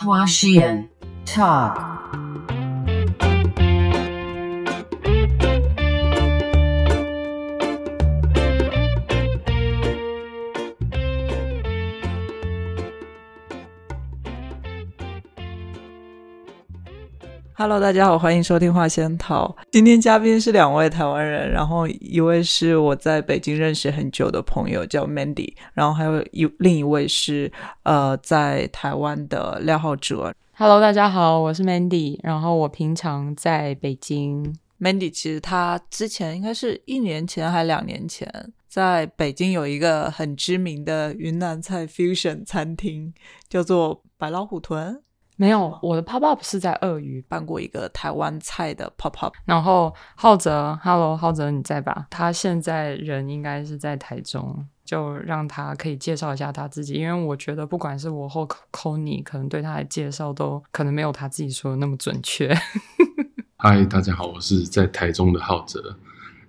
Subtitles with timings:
[0.00, 0.88] Huashian
[1.24, 1.93] Talk.
[17.64, 19.56] Hello，大家好，欢迎收听话仙桃。
[19.70, 27.50] 今天嘉宾是两位台湾人，然后一位是我在北京认识很久的朋友，叫 Mandy，然后还有一另一位是
[27.84, 30.34] 呃在台湾的廖浩哲。
[30.52, 34.54] Hello，大家好，我是 Mandy，然后我平常在北京。
[34.78, 38.28] Mandy 其实他之前应该是一年前还两年前，
[38.68, 43.14] 在北京有一个很知名的云南菜 fusion 餐厅，
[43.48, 45.00] 叫做白老虎屯，
[45.36, 49.34] 没有，我的 pop up 是在鳄鱼，办过一个台湾菜的 pop up。
[49.44, 52.06] 然后浩哲，Hello，浩哲你在吧？
[52.08, 62.54] 他现在人应该是在台中，就让他可以介绍一下他自己，因为我觉得不管是我或 Kony，可能对他的介绍都可能没有他自己说的那么准确。
[63.58, 65.96] 嗨，大家好，我是在台中的浩哲。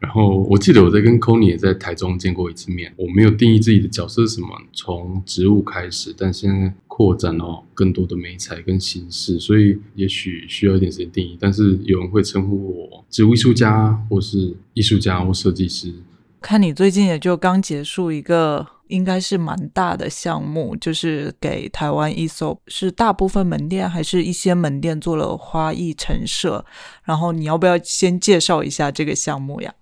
[0.05, 2.93] 然后我记得我在跟 Kony 也在台中见过一次面。
[2.95, 11.35] 我没有定义自己的角色是什么，从植物开始，但现在扩展到更多的美材跟形式，所以也许需要一点时间定义。
[11.41, 15.91] 但是有人会称呼我植物艺术家，或是艺术家或设计师。
[16.39, 26.63] 看你最近也就刚结束一个应该是蛮大的项目，就是给台湾 ESO 是大部分门店还是一些门店做了花艺陈设，
[27.03, 29.73] 然后你要不要先介绍一下这个项目呀？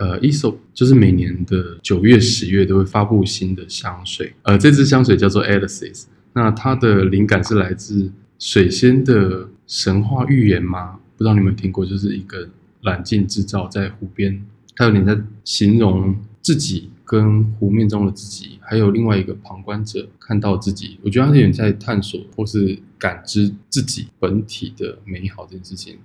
[0.00, 4.32] 呃 e s o 就是每年的九月、十月都会发布新的香水。
[4.42, 10.98] 呃，这支香水叫做 Alice，那它的灵感是来自水仙的神话寓言吗？
[11.18, 12.48] 不知道你们听过，就是一个
[12.80, 14.42] 揽镜制造在湖边，
[14.74, 20.98] 它有点在形容自己跟湖面中的自己，还有另外一个旁观者看到自己。
[21.02, 25.98] 我觉得它有点在探索或是感知自己本体的美好这件事情。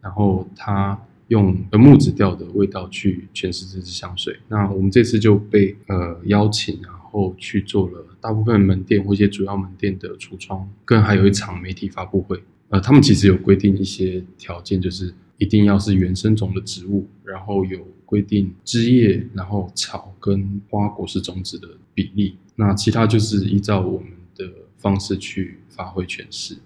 [0.00, 0.96] 然后它
[1.30, 4.36] 用呃木质调的味道去诠释这支香水。
[4.48, 12.42] 那我们这次就被呃邀请，然后去做了大部分门店或一些主要门店的橱窗，更还有一场媒体发布会。
[12.68, 22.36] 呃，他们其实有规定一些条件，就是一定要是原生种的植物，然后有规定枝叶、然后草跟花果实种子的比例。
[22.56, 24.44] 那其他就是依照我们的
[24.76, 26.56] 方式去发挥诠释。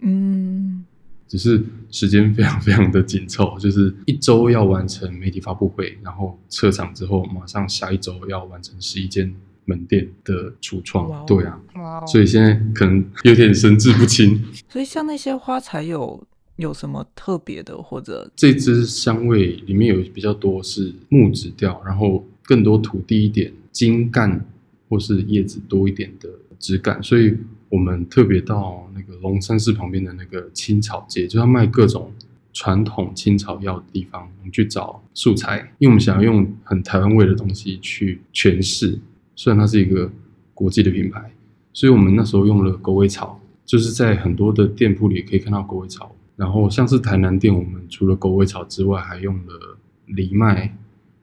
[0.00, 0.84] 嗯，
[1.30, 9.32] 只是时间非常非常的紧凑， 就是一周要完成媒体发布会，然后撤场之后，马上下一周要完成十一间
[9.64, 11.24] 门店的橱哇窗哦。
[11.24, 14.42] 对啊，所以现在可能有点神志不清。
[14.68, 16.26] 所以像那些花材有
[16.56, 24.44] 有什么特别的，或者这支香味里面有比较多是木质调，然后更多土地一点、茎干
[24.88, 27.36] 或是叶子多一点的质感，所以
[27.70, 32.12] 我们特别到那个龙山寺旁边的那个青草街，就是要卖各种
[32.52, 38.98] 传统青草药的地方，我们去找素材，因为我们想要用很台湾味的东西去诠释。
[39.36, 40.10] 虽然它是一个
[40.52, 41.32] 国际的品牌，
[41.72, 46.14] 所以我们那时候用了狗尾草，就是在很多的店铺里可以看到狗尾草。
[46.36, 50.74] 然后像是台南店，我们除了狗尾草之外，还用了藜麦，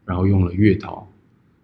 [0.06, 1.08] 然后用了月桃。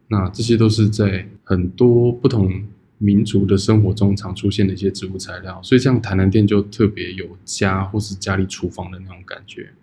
[0.07, 2.51] 那这些都是在很多不同
[2.97, 9.73] 民族的生活中常出现的一些植物材料，所以像台南店就特别有家或是家里厨房的那种感觉。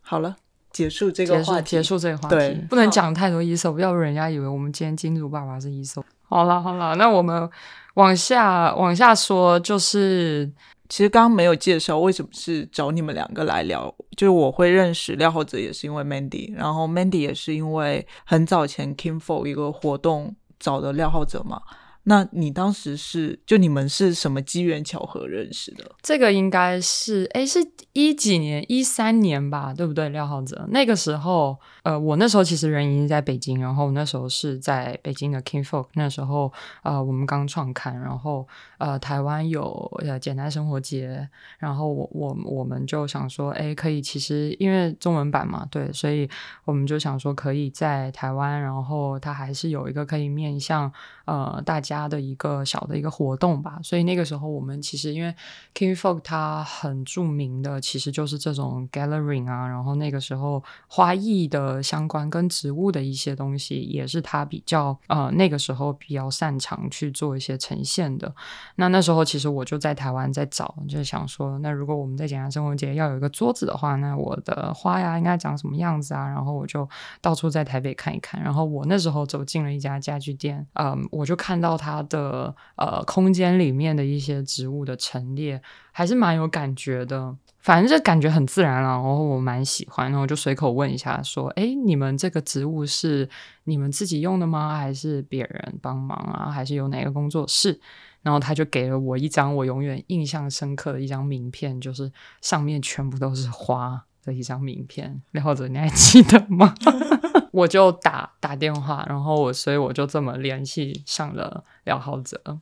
[0.00, 0.36] 好了，
[0.72, 6.04] 结束这个话题，结束这个话对题，不能讲太多一手，要不人家以为我们今天金主爸爸是一手。
[6.22, 7.48] 好了好了，那我们
[7.94, 10.50] 往下往下说，就是
[10.88, 21.62] 其实刚刚没有介绍为什么是找你们两个来聊，就是我会认识廖浩哲也是因为 Mandy，然后 Mandy 也是因为很早前 Kimfo 一个活动找的廖浩哲嘛。
[22.08, 25.84] 那你当时是就你们是什么机缘巧合认识的？
[26.00, 27.58] 这个应该是，诶，是
[27.92, 30.08] 一几年，一三年吧，对不对？
[30.08, 36.50] 廖浩哲那个时候，呃，我那时候其实人已经在北京，然后那时候是在北京的 King Folk，那时候
[36.82, 38.48] 呃我们刚创刊，然后
[38.78, 39.62] 呃台湾有
[40.06, 46.26] 呃简单生活节，然后我我我们就想说，诶，可以，其实因为中文版嘛，对，所以
[46.64, 50.90] 我们就想说可以在台湾，然后它还是有一个可以面向
[51.26, 55.34] 呃大家的一个小的一个活动吧，所以那个时候我们其实因为
[55.74, 68.34] King Folk 它很著名的其实就是这种 gathering 啊，然后那个时候花艺的相关跟植物的一些东西也是它比较呃那个时候比较擅长去做一些呈现的。
[68.74, 76.28] 那那时候其实我就在台湾在找，就是想说，那如果我们在简单生活节要有一个桌子的话，那我的花呀应该长什么样子啊？
[76.28, 76.86] 然后我就
[77.22, 78.42] 到处在台北看一看。
[78.42, 87.34] 然后我那时候走进了一家家具店，嗯，我就看到它的呃空间里面的一些植物的陈列，还是蛮有感觉的。
[87.60, 93.28] 反正这感觉很自然了，然后我蛮喜欢，然后就随口问一下，说：“哎，你们这个植物是
[93.64, 94.76] 你们自己用的吗？
[94.76, 96.50] 还是别人帮忙啊？
[96.50, 97.80] 还是有哪个工作室？”
[98.22, 102.10] 然后他就给了我一张我永远印象深刻的一张名片，就是
[102.42, 105.20] 上面全部都是花的一张名片。
[105.30, 106.74] 廖浩哲，你还记得吗？
[107.50, 112.60] 我就打打电话，然后我所以我就这么联系上了廖浩哲。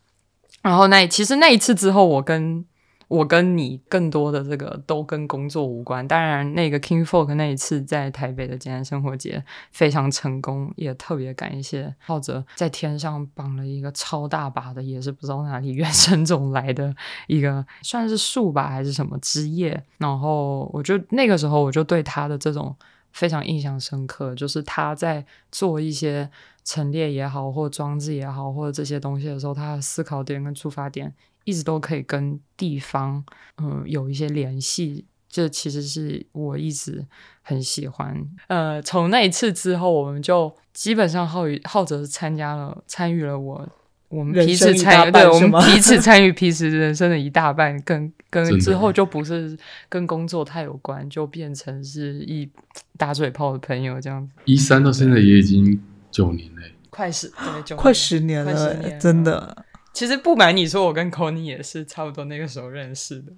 [0.62, 2.64] 然后那其实那一次之后，我跟
[3.08, 6.06] 我跟你更多的这个都跟工作无关。
[6.08, 16.92] 当然，那个 King Folk 那一次在台北的简单生活节非常成功，也特别感谢浩哲在天上绑了一个超大把的，也是不知道哪里 原生种来的
[17.28, 19.80] 一个，算是树吧还是什么枝叶。
[19.98, 22.74] 然后我就那个时候我就对他的这种
[23.12, 26.28] 非常印象深刻，就是他在做一些
[26.64, 31.14] 陈列也好，或装置也好，或者这些东西的时候，他的思考点跟出发点。
[31.46, 33.24] 一直都可以跟地方，
[33.58, 37.06] 嗯，有一些联系，这其实是我一直
[37.42, 38.20] 很喜欢。
[38.48, 43.68] 呃，从那一次之后，我们就基本上浩宇浩哲是参加了参与了我
[44.08, 49.56] 我们彼此参与，对我们彼此 参与彼此人生的一大半，跟跟之后就不是
[49.88, 52.50] 跟工作太有关，就变成是一
[52.98, 54.32] 打嘴炮的朋友这样子。
[54.46, 57.32] 一三到现在也已经九年嘞，快十
[57.64, 59.64] 对，快十年了，真的。
[59.96, 63.32] 其实不瞒你说，我跟 Kony 也是差不多那个时候认识的，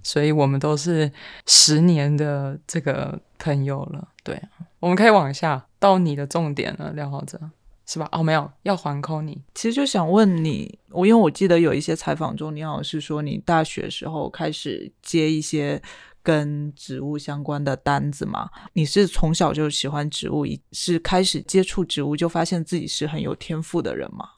[0.00, 1.10] 所以我们都是
[1.44, 4.06] 十年的这个朋友了。
[4.22, 4.40] 对，
[4.78, 7.50] 我们可以往下到你的重点了，廖浩哲，
[7.84, 8.08] 是吧？
[8.12, 9.38] 哦，没有，要还 Kony。
[9.56, 15.82] 其实就想问你，我因为我记得有一些采访中，你好像是说你大学时候开始接一些
[16.22, 18.48] 跟植物相关的单子嘛？
[18.74, 24.28] 你是从小就喜欢植物，是开始接触植物就发现自己是很有天赋的人吗？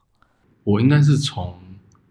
[0.63, 1.55] 我应该是从。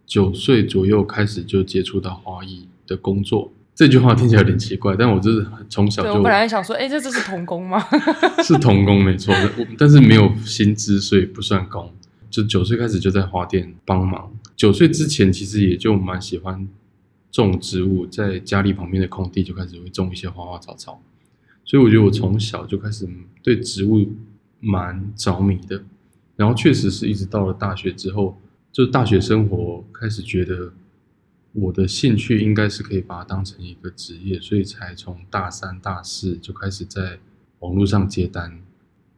[0.06, 6.14] 九岁左右开始就接触到花艺的工作，这句话听起来有点奇怪，但我就是从小就。
[6.14, 7.84] 我本来想说，哎，这这是童工吗？
[8.44, 9.34] 是童工没错，
[9.76, 11.92] 但是没有薪资，所以不算工。
[12.30, 14.32] 就九岁开始就在花店帮忙。
[14.54, 16.68] 九岁之前其实也就蛮喜欢
[17.32, 21.02] 种植物，在家里旁边的空地就开始会种一些花花草草。
[21.64, 23.08] 所以我觉得我从小就开始
[23.42, 24.06] 对植物
[24.60, 25.82] 蛮着迷的。
[26.36, 28.38] 然后确实是一直到了大学之后。
[28.76, 30.70] 就大学生活开始觉得
[31.54, 37.18] 我的兴趣应该是可以把它当成一个职业，所以才从大三、大四就开始在
[37.60, 38.60] 网络上接单。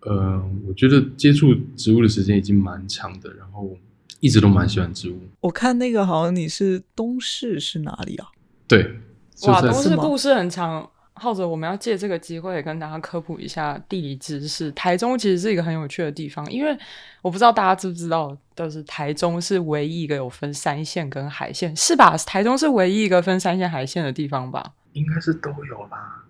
[0.03, 3.77] 呃，我觉得接触植物的时间已经蛮长的，然后
[4.21, 5.19] 一直都蛮喜欢植物。
[5.41, 8.29] 我看那个好像你是东市是哪里啊？
[8.69, 9.01] 对，
[9.43, 10.89] 哇，东市故事很长。
[11.19, 14.71] 浩哲，我们要借这个机会跟大家科普一下地理知识。
[14.73, 16.77] 台中其实是一个很有趣的地方，因为
[17.23, 22.17] 我不知道大家知不知道，但是台中是唯一一个有分山线跟海线，是吧？
[22.19, 24.73] 台中是唯一一个分山线海线的地方吧？
[24.93, 26.25] 应该是都有吧？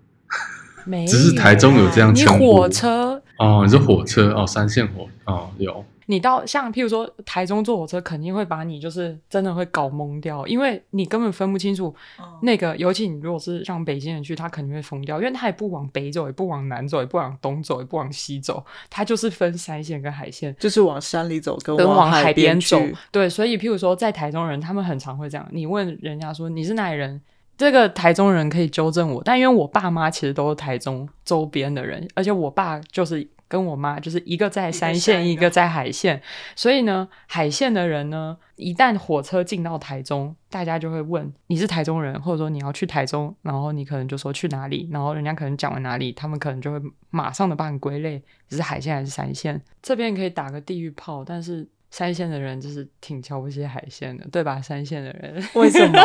[0.85, 2.15] 没，只是台中有这样。
[2.15, 5.85] 你火车哦，你是火车哦，山线火哦有。
[6.11, 11.95] 你到像譬如说台中坐火车，肯定会把你就是真的会搞懵掉，因为你根本分不清楚
[12.41, 12.75] 那个。
[12.79, 22.81] 尤其你如果是让北京人去，他肯定会疯掉，因为他也不往北走，也不往南走，也不往东走，也不往西走，他就是分山线跟海线，就是往山里走跟往海边走。
[23.13, 25.47] 对，所以譬如说在台中人，他们很常会这样。
[25.53, 27.21] 你问人家说你是哪里人，
[27.59, 33.29] 这个台中人可以纠正我，但因为我爸妈其实都是台中周边的人，而且我爸就是。
[33.49, 36.23] 跟我妈就是一个在山线，一个在海线，
[36.55, 49.61] 所以呢，海线的人呢，一旦火车进到台中，大家就会问你是台中人，或者说你要去台中，然后你可能就说去哪里，然后人家可能讲了哪里，他们可能就会马上的帮你归类，你是海线还是山线。
[49.83, 54.61] 这边可以打个地狱炮，但是山线的人就是挺瞧不起海线的，对吧？
[54.61, 55.99] 山线的人为什么？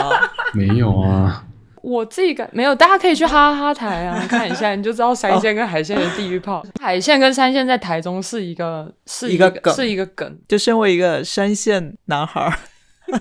[0.54, 1.46] 没有啊。
[1.84, 6.66] 我自己感没有，大家可以去哈哈台啊看一下，你就知道山线跟海线的地域炮。
[6.80, 10.40] 海线跟山线在台中是一个是一个梗，是一个梗。
[10.48, 12.58] 就身为一个山线男孩，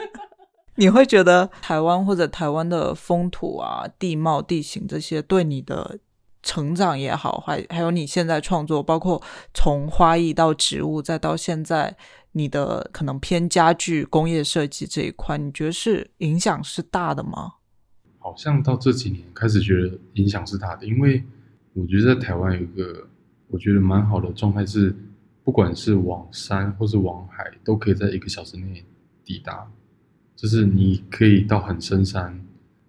[0.76, 5.98] 你会觉得台湾或者台湾的风土啊、地貌、地形这些，对你的
[6.44, 9.20] 成长也好，还还有你现在创作，包括
[9.52, 11.96] 从花艺到植物，再到现在
[12.30, 17.54] 你的可能偏家具、工业设计这一块，你觉得是影响是大的吗？
[18.22, 21.22] 好像到这几年开始觉得影响是大的，因为
[21.74, 23.06] 我觉得在台湾有一个
[23.48, 24.94] 我觉得蛮好的状态是，
[25.42, 28.84] 不管是往山或是往海，都可以在一个小时内
[29.24, 29.66] 抵达。
[30.36, 32.40] 就是你可以到很深山，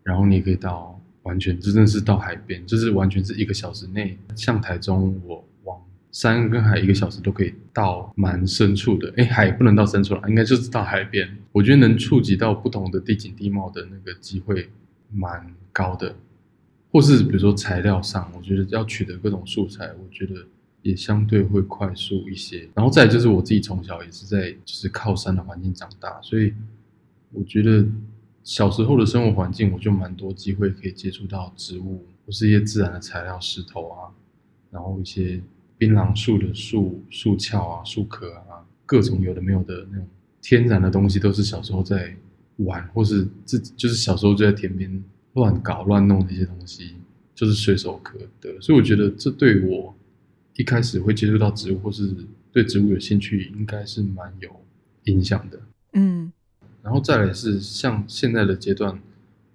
[0.02, 4.18] 然后你可以到完全真的是到海边，就是完全是一个小时内。
[4.36, 5.80] 像台中，我往
[6.12, 9.14] 山跟海一个小时都可以到蛮深处的。
[9.18, 11.30] 哎，海不能到深处了，应该就是到海边。
[11.52, 14.70] 我觉得能触及到不同的地景地貌的那个机会
[15.14, 16.16] 蛮高的，
[16.92, 20.36] 或是比如说材料上，我觉得要取得各种素材，我觉得
[20.82, 22.68] 也相对会快速一些。
[22.74, 26.54] 然后再就是我自己从小也是在就是靠山的环境长大，所以
[27.32, 27.86] 我觉得
[28.44, 34.12] 小时候的生活环境我就蛮多机会可以接触到植物或是一些自然的材料，石头啊，
[34.70, 35.42] 然后一些
[35.78, 40.08] 槟榔树的树树壳啊、树壳啊，各种有的没有的那种
[40.42, 42.16] 天然的东西，都是小时候在
[42.58, 46.96] 玩，或是自己就是小时候就在田边乱搞乱弄的一些东西，
[47.34, 48.60] 就是随手可得。
[48.62, 49.96] 所以我觉得这对我
[50.56, 52.14] 一开始会接触到植物，或是
[52.52, 54.50] 对植物有兴趣，应该是蛮有
[55.06, 55.60] 影响的。
[55.94, 56.32] 嗯
[56.84, 59.00] 然后再来是像现在的阶段，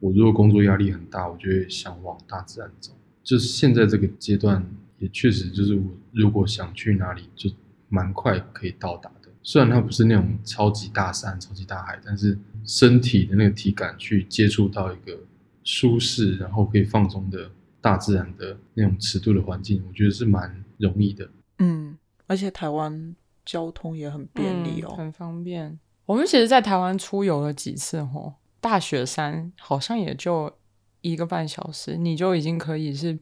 [0.00, 2.93] 我如果工作压力很大，我就会想往大自然走。
[3.23, 4.67] 就是现在这个阶段，
[4.99, 7.50] 也确实就是我如果想去哪里，就
[7.90, 9.18] 蛮快可以到达的。
[9.49, 15.19] 虽然它不是那种超级大山、超级大海，但是身体的那个体感去接触到一个
[15.64, 17.50] 舒适，然后可以放松的
[17.81, 21.26] 大自然的那种尺度的环境，我觉得是蛮容易的。
[21.61, 24.88] 嗯，而且台湾交通也很便利哦。
[24.90, 25.81] 嗯很方便。
[26.05, 30.52] 我们其实，在台湾出游了几次吼，大雪山好像也就
[31.00, 33.19] 一个半小时，你就已经可以是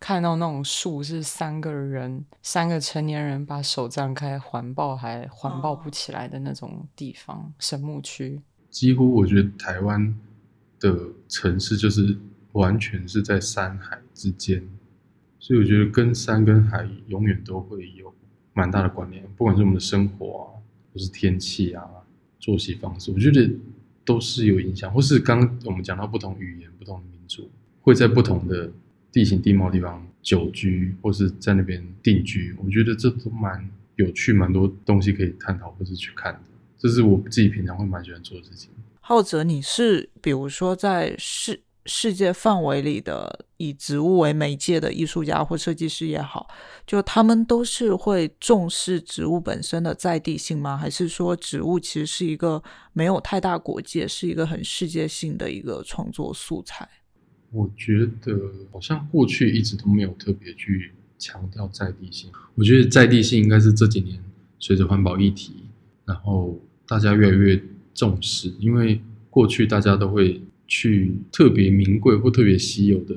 [0.00, 8.40] 看到那种树是三个人、三个成年人把手张开环抱还环抱不起来的那种地方，神木区。
[8.70, 10.14] 几乎我觉得台湾
[10.78, 10.96] 的
[11.28, 12.16] 城市就是
[12.52, 14.62] 完全是在山海之间，
[15.38, 18.14] 所以我觉得跟山跟海永远都会有
[18.52, 20.62] 蛮大的关联，不管是我们的生活啊，
[20.92, 21.84] 或是天气啊、
[22.38, 23.50] 作息方式，我觉得
[24.04, 24.92] 都是有影响。
[24.92, 27.50] 或是刚刚我们讲到不同语言、不同的民族
[27.80, 28.70] 会在不同的
[29.18, 36.40] 地形地貌地方久居，或是在那边定居，我觉得这都蛮有趣，蛮多东西可以探讨或是去看的。
[36.78, 38.70] 这是我自己平常会蛮喜欢做的事情。
[39.00, 46.46] 浩哲，你是比如说在世世界范围里的以植物为媒介的艺术家或设计师也好，
[46.86, 50.76] 就他们都是会重视植物本身的在地性吗？
[50.76, 56.88] 还是说植物其实是一个没有太大国界，是一个很世界性的一个创作素材？
[57.50, 58.38] 我觉得
[58.70, 62.30] 好像过去一直都没有特别去强调在地性。
[62.54, 64.22] 我觉得在地性应该是这几年
[64.58, 65.52] 随着环保议题，
[66.04, 67.60] 然后大家越来越
[67.94, 69.00] 重视，因为
[69.30, 73.14] 过去大家都会去特别名贵或特别稀有的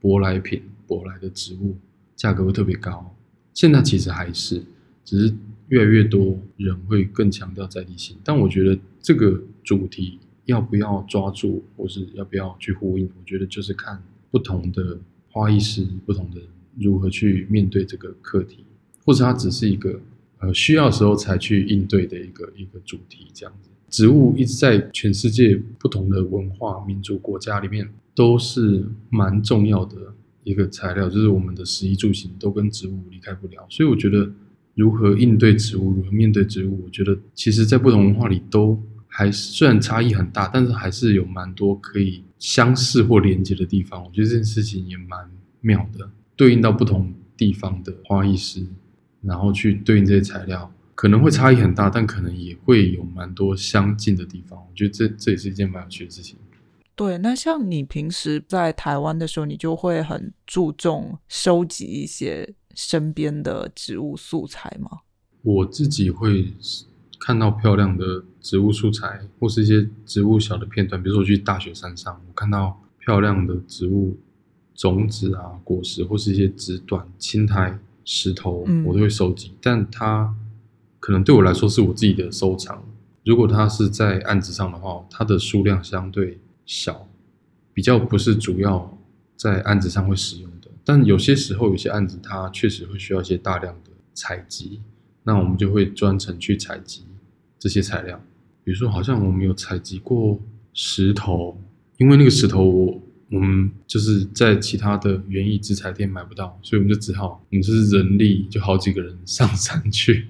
[0.00, 1.76] 舶来品、舶来的植物，
[2.16, 3.14] 价格会特别高。
[3.54, 4.62] 现在其实还是，
[5.04, 5.34] 只是
[5.68, 8.16] 越来越多人会更强调在地性。
[8.22, 10.18] 但我觉得这个主题
[10.50, 14.98] 要不要抓住，或是要不要去呼应，我觉得就是看不同的
[15.30, 16.40] 花艺师、不同的
[16.78, 18.64] 如何去面对这个课题，
[19.04, 20.00] 或者它只是一个
[20.38, 23.70] 呃需要时候才去应对的一个一个主题这样子。
[23.88, 29.96] 植物一直在全世界不同的文化、民族、国家里面都是蛮重要的
[30.44, 33.66] 一个材料，就是我们的食衣住行都跟植物离开不了。
[33.68, 34.30] 所以我觉得
[34.76, 38.80] 如何应对植物，如何面对植物，我觉得其实在不同文化里都
[39.10, 44.02] 还是虽然差异很大，但是还是有蛮多可以相似或连接的地方。
[44.02, 48.64] 我觉得这件事情也蛮妙的，对应到不同地方的花艺师，
[49.20, 50.72] 然后去对应这些材料。
[50.94, 54.58] 可能会差异很大，但可能也会有蛮多相近的地方。
[54.58, 56.38] 我觉得这这也是一件蛮有趣的事情。
[56.94, 64.98] 对，那像你平时在台湾的时候，你就会很注重收集一些身边的植物素材吗？
[65.40, 66.52] 我自己会
[67.20, 74.16] 看到漂亮的植物素材，或是一些植物小的片段，比如说我去大雪山上，我看到漂亮的植物
[74.74, 79.52] 种子啊、果实，或是一些枝段、青苔、石头，嗯我都会收集。
[79.60, 80.34] 但它
[80.98, 82.82] 可能对我来说是我自己的收藏。
[83.22, 87.06] 如果它是在案子上的话，它的数量相对小，
[87.74, 88.98] 比较不是主要
[89.36, 90.70] 在案子上会使用的。
[90.82, 94.80] 但有些时候，有些案子它确实会需要一些大量的采集，
[95.22, 97.04] 那我们就会专程去采集
[97.60, 98.20] 这些材料。
[98.64, 100.40] 比如说，好像我们有采集过
[100.72, 101.56] 石头，
[101.98, 103.00] 因为那个石头我
[103.30, 110.26] 我们就是在其他的园艺制材店买不到，所以我们就只好我们就是人力就好几个人上山去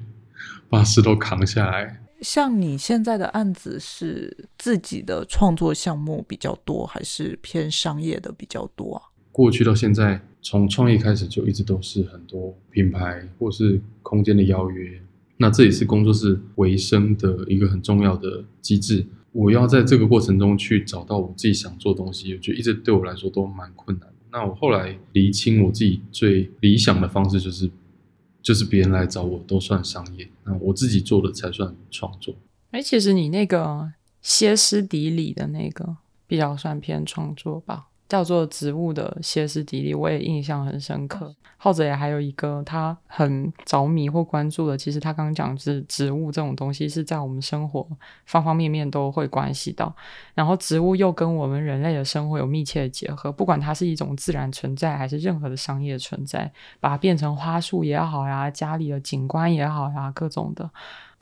[0.69, 2.03] 把石头扛下来。
[2.21, 9.03] 像你现在的案子是自己的创作项目比较多，还是偏商业的比较多啊？
[9.33, 15.01] 过去到现在，从创业开始就一直都是很多品牌或是空间的邀约，
[15.43, 19.07] 那这也是工作室维生的一个很重要的机制。
[19.33, 24.07] 我要在这个过程中去找到我自己想做的东西，我觉得一直对我来说都蛮困难。
[24.31, 27.71] 那我后来厘清我自己最理想的方式，就是
[28.43, 32.35] 就是别人来找我都算商业，那我自己做的才算创作。
[32.73, 37.87] 哎，其实你那个歇斯底里的那个比较算偏创作吧。
[38.11, 41.33] 叫做植物的歇斯底里，我也印象很深刻。
[41.57, 47.87] 浩哲也还有一个他很着迷或关注的，其实他刚刚讲是植物这种东西是在我们生活
[48.25, 49.95] 方方面面都会关系到，
[50.35, 56.51] 然后植物又跟我们人类的生活有密切的结合，不管它是一种自然存在还是任何的商业存在，
[56.81, 60.69] 把它变成花束也好呀，家里的景观也好呀，各种的。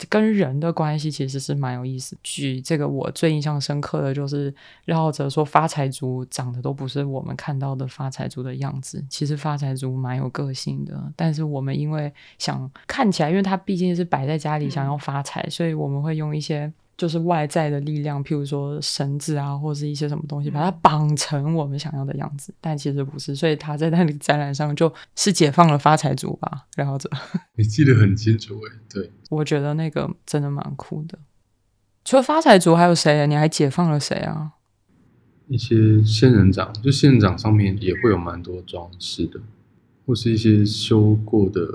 [0.07, 2.17] 跟人的关系其实是蛮有意思。
[2.23, 4.53] 举这个我最印象深刻的就是
[4.85, 9.03] 廖浩哲说，发财族长得都不是我们看到的发财族的样子。
[9.09, 16.71] 其实发财族蛮有个性的，但是我们因为想看起来，因为他毕竟是摆在家里想要发财，所以我们会用一些。
[16.99, 23.33] 就是外在的力量，譬如说绳子啊，或者是一些什么东西，把它绑成我们想要的样子，但其实不是。
[23.33, 27.09] 所以他在那里展览上就是解放了发财族吧，然后这
[27.55, 31.17] 你记得很清楚诶，对， 我觉得那个真的蛮酷的。
[32.03, 33.25] 除了发财族，还有谁？
[33.27, 34.51] 你还解放了谁啊？
[35.47, 39.39] 一些仙人掌，就仙人掌上面也会有蛮多装饰的，
[40.05, 41.65] 或是一些修过的。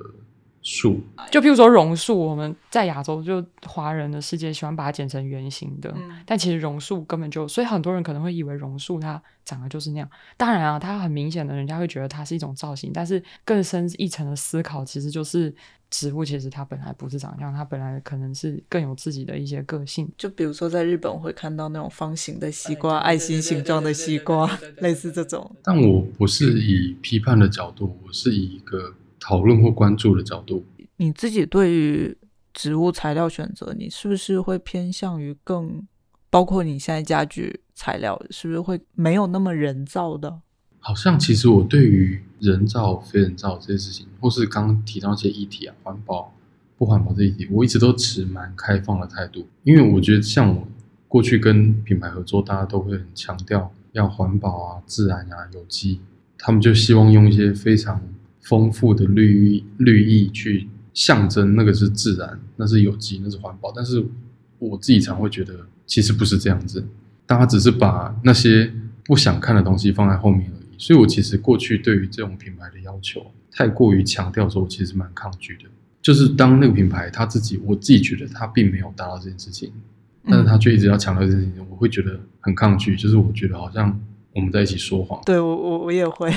[0.66, 0.98] 树，
[1.30, 5.94] 就譬如说榕树，我们在亚洲就华人的世界喜欢把它剪成圆形的，
[6.24, 10.08] 但其实榕树根本就，所以很多人可能会以为榕树它长得就是那样。
[10.38, 15.54] 当然啊，它很明显的，人家会觉得它是一种造型，但是更深一层的思考，其实就是
[15.90, 20.10] 植物其实它本来不是长这样，它本来可能是更有自己的一些个性。
[20.16, 25.54] 就比如说在日本会看到那种方形的西瓜、爱心形状的西瓜，类似这种。
[25.62, 28.94] 但我不是以批判的角度，我是以一个。
[29.26, 30.66] 讨论或关注的角度，
[30.98, 32.14] 你自己对于
[32.52, 35.82] 植物材料选择，你是不是会偏向于更
[36.28, 40.42] 包括你现在家具材料，是不是会没有那么人造的？
[40.78, 46.34] 好像其实我对于人造、非人造这些事情，或是刚刚提到一些议题啊，环保
[46.76, 50.68] 不环保这议题，我一直都持蛮开放的态度，因为我觉得像我
[51.08, 56.02] 过去跟品牌合作，大家都会很强调要环保啊、自然啊、有机，
[56.36, 58.02] 他们就希望用一些非常。
[58.44, 63.72] 丰富的绿意，绿意去象征那个是自然，那是有机，那是环保。
[63.74, 64.04] 但是
[64.58, 65.54] 我自己常会觉得，
[65.86, 66.86] 其实不是这样子，
[67.26, 68.70] 大家只是把那些
[69.04, 70.78] 不想看的东西放在后面而已。
[70.78, 75.64] 所以我其实过去对于这种品牌的要求，太过于强调的时候，我其实蛮抗拒的。
[76.02, 79.72] 就是当那个品牌他自己，我自己觉得他并没有达到这件事情，
[80.28, 82.94] 但是他却一直要强调这件事情，我会觉得很抗拒。
[82.94, 83.98] 就是我觉得好像。
[84.36, 86.28] 我们在一起说谎，对我我我也会，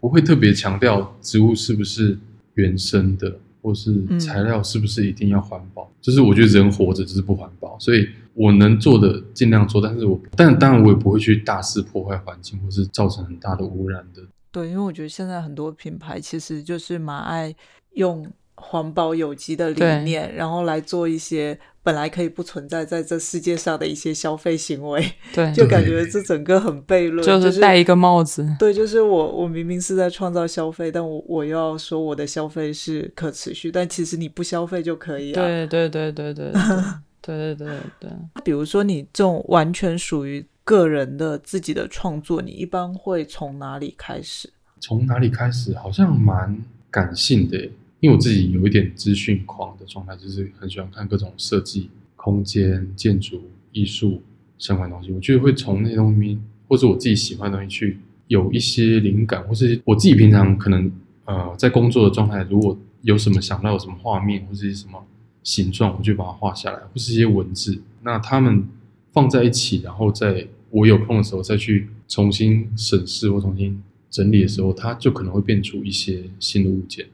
[0.00, 2.18] 不会特别强调植物是不是
[2.54, 5.90] 原生的，或是材料是不是一定要环保。
[6.00, 14.22] 就是我觉得人活着就是不环保，所以我能做的尽量做，但是我但当然我也不会去大肆破坏环境，或是造成很大的污染的。
[14.50, 17.54] 对，因为我觉得现在很多品牌其实就是蛮爱
[17.94, 18.26] 用。
[18.60, 36.74] 环保有机的理念，然后来做一些本来可以不存在在这世界上的一些消费行为， 对， 就感觉这整个很悖论，就是戴一个帽子，对，就是我我明明是在创造消费，但我我要说我的消费是可持续，但其实你不消费就可以了，对对对对对对
[37.22, 37.68] 对对
[38.00, 38.10] 对。
[38.44, 44.50] 比如说你这种完全属于个人的自己的创作，你一般会从哪里开始？
[44.80, 45.74] 从哪里开始？
[45.74, 46.56] 好像蛮
[46.90, 47.70] 感性的。
[48.00, 54.22] 因为我自己有一点资讯狂的状态，就是很喜欢看各种设计、空间、建筑、艺术
[54.56, 55.10] 相关东西。
[55.10, 60.90] 我就会从那些东西，或者我自己喜欢的东西去有一些灵感，或是我自己平常可能
[61.24, 65.04] 呃在工作的状态，如果有什么想到有什么画面或是什么
[65.42, 67.80] 形状，我就把它画下来，或是一些文字。
[68.02, 68.64] 那他们
[69.12, 77.06] 放在一起，然后在我有空的时候再去重新审视或重新整理的时候，它就可能会变出一些新的物件。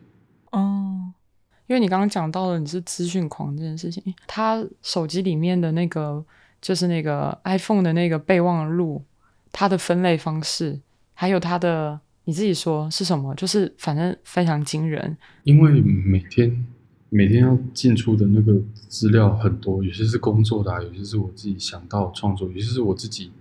[0.55, 1.12] 哦，
[1.67, 6.25] 因为你刚刚讲到了你是资讯狂这件事情，他手机里面的那个
[6.61, 9.03] 就是那个 iPhone 的那个备忘录，
[9.51, 10.81] 它的分类方式，
[11.12, 15.17] 还有它的你自己说是什么，就是反正非常惊人。
[15.43, 16.64] 因为每天
[17.09, 18.55] 每天要进出的那个
[18.88, 23.33] 资料很多，有些是工作的，有些是我自己想到创作，有些是我自己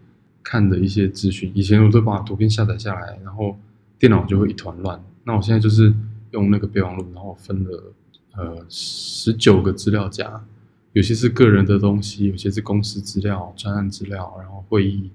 [0.41, 1.51] 看的一些资讯。
[1.53, 3.57] 以前我都把图片下载下来，然后
[3.99, 4.99] 电脑就会一团乱。
[5.25, 5.93] 那我现在就是。
[6.33, 7.93] 用那个备忘录，然后分了
[8.35, 10.43] 呃十九个资料夹，
[10.91, 15.09] 有些是个人的东西，有些是公司资料、专案资料，然后会议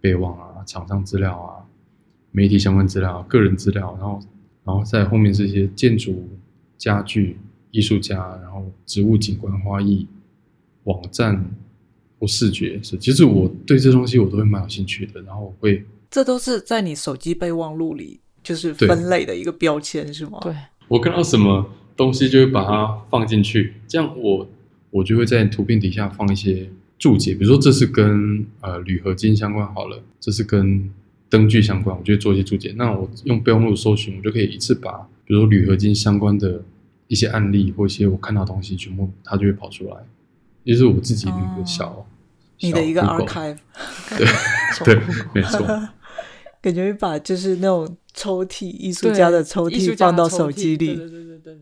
[0.00, 1.64] 备忘啊、厂商资料啊、
[2.30, 4.20] 媒体相关资料、个人资料，然后
[4.64, 6.28] 然后在后面是些建筑、
[6.76, 7.38] 家具、
[7.70, 10.06] 艺术家，然后植物、景观、花艺、
[10.84, 11.44] 网站
[12.18, 18.20] 或视觉是，其实我对这东西我都会蛮有兴趣的，然后我会这都是在你手机备忘录里。
[18.42, 20.38] 就是分类的一个标签是吗？
[20.42, 20.54] 对，
[20.88, 24.48] 我看到什么东西就会把它放进去，这样我
[24.90, 30.90] 我就会在图片底下放一些注解，比如说这是跟呃铝合金相关好了，这是跟
[31.28, 32.74] 灯具相关，我就会做一些注解。
[32.76, 34.92] 那我用备忘录搜寻，我就可以一次把
[35.24, 36.62] 比如说铝合金相关的
[37.06, 39.96] 一些案例或一些我看到的东西，全部它就会跑出来，
[40.64, 42.06] 也就是我自己的一个小、哦
[42.60, 43.56] 你的一个 archive，
[44.16, 44.26] 对
[44.84, 45.00] 对，
[45.32, 45.64] 没错。
[46.60, 51.08] 感觉把就是那种抽屉，艺术家的抽屉放到手机里对对。
[51.08, 51.58] 对对对对。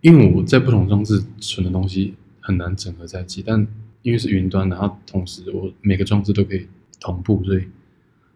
[0.00, 3.66] 因为我在不同装置存的东西很难整合在一起，但
[4.00, 6.66] 因为是云端然后同时我每个装置都可以
[6.98, 7.64] 同步，所以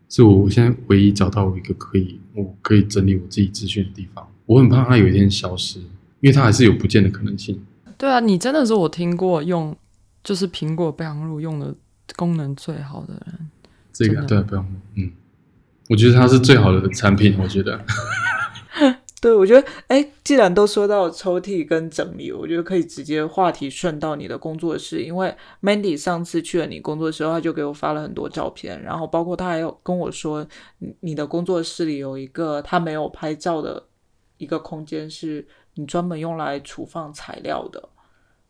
[0.09, 4.29] 是我现在唯一找到一个可以我可以整理我自己资讯的地方。
[4.45, 5.81] 我很怕它有一天消失，
[6.21, 7.61] 因为它还是有不见的可能性。
[7.99, 9.75] 对啊，你真的是我听过用
[10.23, 11.75] 就是苹果备忘录用的
[12.15, 13.51] 功能最好的人。
[13.93, 15.11] 这个对，不用，嗯，
[15.89, 17.81] 我觉得它是最好的产品，我觉得。
[19.19, 30.47] 对，我觉得，哎，既然都说到抽屉跟整理，我觉得可以直接话题顺到你的工作室，因为 Mandy 上次去了你工作室后，他就给我发了很多照片，然后包括他还有跟我说，
[31.01, 33.83] 你的工作室里有一个他没有拍照的
[34.37, 37.89] 一个空间，是你专门用来储放材料的。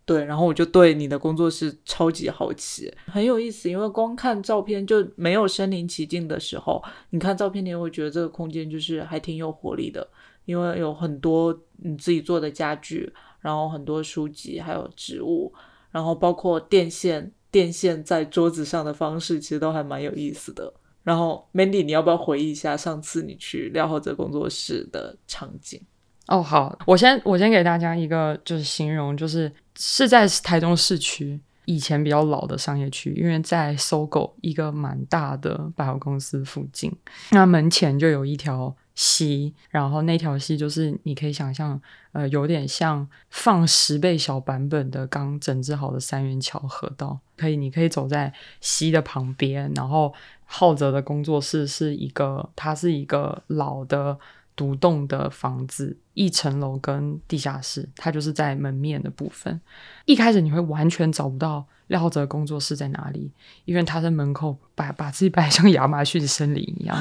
[0.07, 3.69] 对，然后我就对你的工作室超级好奇，很有意思。
[3.69, 10.09] 因为光看照片就没有身临其境的时候，你看照片你会觉得这个空间就是还挺有活力的。
[10.45, 15.53] 因为有很多你自己做的家具，然后很多书籍，还有植物，
[15.91, 20.73] 然后包括电线，电线在桌子上的方式，其实都还蛮有意思的。
[21.03, 25.81] 然后 Mandy，你要不要回忆一下上次你去廖浩哲工作室的场景？
[26.29, 36.93] 哦，好，我先我先给大家一个就是形容，就是是在台中市区以前比较老的商业区，因为在搜狗一个蛮大的百货公司附近，
[37.31, 50.13] 那门前就有一条溪，然后那条溪就是你可以想象，呃，有点像放十倍小版本的刚整治好的三元桥河道，可以，你可以走在溪的旁边，然后
[50.45, 54.19] 浩哲的工作室是一个，它是一个老的。
[54.57, 59.61] 独栋的房子，一层楼跟地下室，它就是在门面的部分。
[60.07, 63.31] 一开始你会完全找不到廖浩哲工作室在哪里，
[63.67, 66.97] 因为他在门口把把自己摆像亚马逊森林一样，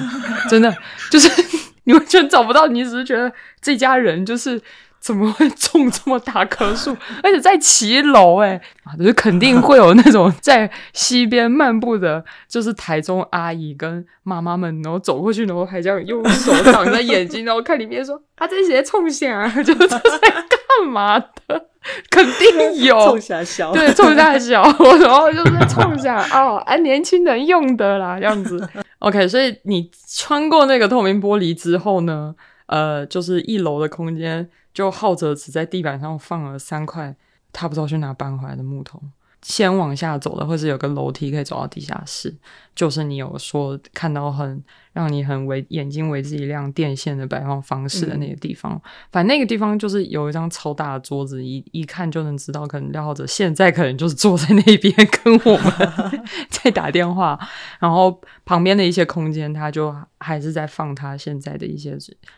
[0.49, 0.75] 真的
[1.09, 1.29] 就是
[1.85, 4.61] 你完全找不到，你只是觉得这家人就是。
[5.05, 6.89] 怎么会种这么大棵树？
[7.21, 21.67] 而且在骑楼哎、啊，就是肯定会有那种在溪边漫步的，就是台中阿姨跟妈妈们，然后走过去，然后还这样用手挡着眼睛，然后看里面说：“啊，这些冲下， 就是在干嘛的？”
[22.09, 28.67] 肯定有，冲下小，对，冲下小，然后就是冲下 哦，啊，年轻人用的啦，这样子。
[28.97, 32.33] OK，所以你穿过那个透明玻璃之后呢，
[32.67, 34.49] 呃，就是一楼的空间。
[34.73, 37.15] 就浩哲只在地板上放了三块
[37.53, 39.01] 他不知道去哪搬回来的木头，
[39.47, 42.35] 先往下走的，或是有个楼梯可以走到地下室。
[42.73, 48.81] 就是你有说看到很让你很为眼睛为之一亮电线的摆放方式的那个地方，嗯、
[49.11, 55.71] 反正那个地方就是有一张超大的桌子，一一看就能知道，可能廖浩哲现在可能就是坐在那边跟我们
[56.49, 57.39] 在打电话，
[57.79, 61.95] 然后旁边的一些空间，他就还是在放他现在的一些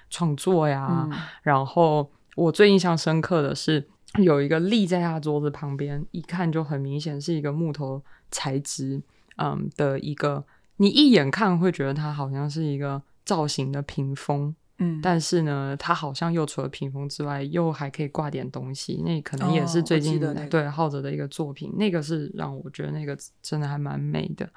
[0.10, 2.12] 创作呀，嗯、然后。
[2.38, 3.88] 我最印象深刻的是
[4.20, 9.02] 有一个立在他桌子旁边，一看就很明显是一个木头材质，
[9.38, 10.43] 嗯的一个，
[10.78, 24.50] 你一眼看会觉得它好像是一个造型的屏风，嗯，但是呢，它好像又除了屏风之外，又还可以挂点东西，那可能也是最近的、哦那个、对浩哲的一个作品，那个是让我觉得那个真的还蛮美的，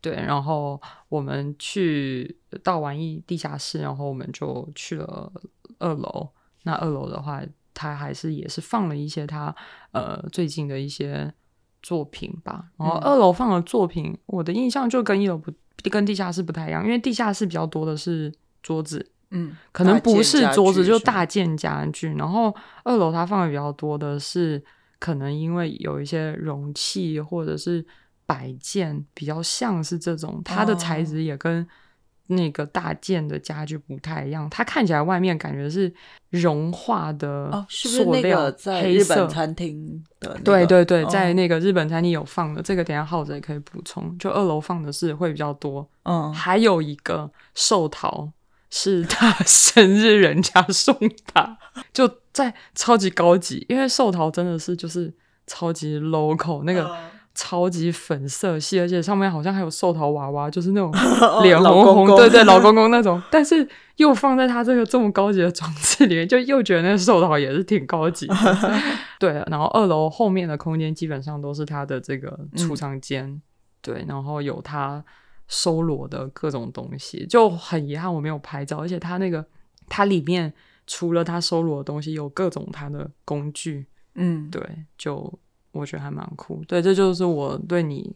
[0.00, 5.32] 对，然后我们去到完一地下室，然后我们就去了
[5.78, 6.28] 二楼。
[6.64, 7.40] 那二楼的话，
[7.76, 9.54] 他还是也是放了一些他
[9.92, 11.30] 呃最近的一些
[11.82, 12.64] 作品吧。
[12.78, 15.52] 然后二楼放的作品，嗯、我的印象就跟一楼不
[15.90, 22.14] 跟地下室不太一样，因为地下室比较多的是桌子，嗯，可能不是桌子就大大件家具。
[22.14, 24.64] 然后二楼他放的比较多的是，
[24.98, 27.86] 可能因为有一些容器或者是
[28.24, 31.68] 摆件比较像是这种，它的材质也跟。
[32.28, 35.92] 哦那个大件的家具不太一样，它看起来外面感觉是
[36.30, 40.40] 融化的哦，是塑料，不是那个在日本餐厅的、那个？
[40.42, 44.16] 对对对，哦、在那个日本餐厅有放的，这个等下浩子也可以补充。
[44.18, 48.28] 就二楼放的是会比较多，嗯，还有一个寿桃
[48.70, 50.98] 是他生日人家送
[51.32, 51.56] 他，
[51.92, 55.14] 就在超级高级，因为寿桃真的是就是
[55.46, 56.84] 超级 local 那个。
[56.86, 56.96] 嗯
[57.36, 63.22] 超级粉色系，而且上面好像还有寿桃娃娃，就是那种 哦脸红红，老公公对对，老公公那种。
[63.30, 68.34] 但是又放在他这个这么高级的装置里面，就又觉得那个寿桃也是挺高级的。
[69.20, 73.40] 对，然后二楼后面的空间基本上都是他的这个储藏间，
[73.82, 75.04] 对，然后有他
[75.46, 79.44] 收罗的各种东西，就很遗憾我没有拍照，而且他那个
[79.88, 80.52] 它里面
[80.86, 84.62] 除了他收罗的东西，有各种他的工具，嗯，对，
[84.96, 85.38] 就
[85.76, 86.62] 我觉得还蛮酷。
[86.66, 88.12] 对，这就是我对你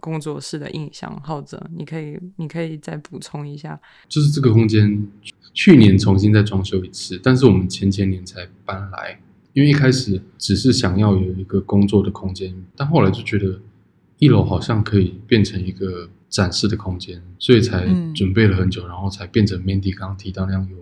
[0.00, 1.20] 工作室的印象。
[1.22, 3.78] 浩哲，你可以你可以再补充一下。
[4.08, 5.06] 就是这个空间
[5.52, 9.20] 去年重新再装修一次，但是我们前前年才搬来，
[9.52, 13.60] 因为一开始只是想要有一个工作的空间，但后来就觉得
[14.18, 20.76] 一楼好像可以变成一个展示的空间，所以才嗯准备了很久，然后才变成 Mandy 刚刚提到那样有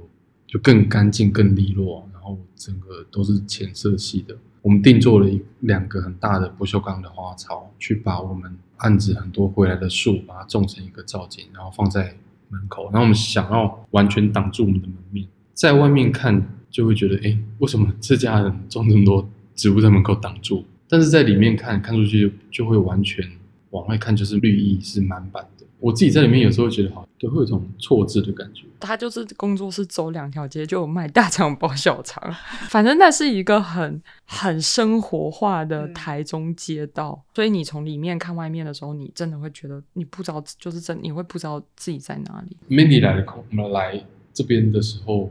[0.46, 4.36] 就更干净、更利落，然后整个都是浅色系的。
[4.62, 12.16] 我们定做了一两个很大的不锈钢的花槽，去把我们案子很多回来的树，把它种成一个造景，然后放在
[12.48, 12.84] 门口。
[12.84, 20.64] 然后我们想要完全挡住我们的门面，在外面看就会觉得，哎，为什么这家人种这么多植物在门口挡住？
[20.88, 23.24] 但是在里面看看出去就会完全
[23.70, 25.59] 往外看，就是绿意是满版的。
[25.80, 28.64] 我自己在里面有时候会觉得好，对，会有一种错置的感觉。
[28.78, 32.22] 他就是工作室走两条街就有卖大肠包小肠，
[32.68, 42.56] 反正那是一个很很生活化的台中街道，所以你从里面看外面的时候，你真的会觉得你不知道，就是真你会不知道自己在哪里。
[42.74, 45.30] Mandy 来的空，我们来这边的时候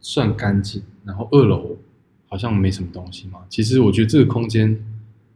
[0.00, 1.76] 算干净，然后二楼
[2.28, 3.40] 好像没什么东西嘛。
[3.48, 4.76] 其实我觉得这个空间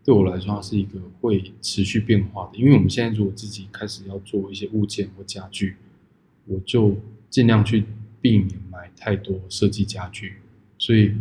[0.05, 5.77] 对我来说，它是一个会持续变化的，因为我们现在如果自己开始要做一些物件或家具，
[6.47, 6.97] 我就
[7.31, 7.85] 尽量去
[8.21, 10.35] 避免买太多设计家具，
[10.77, 11.13] 所以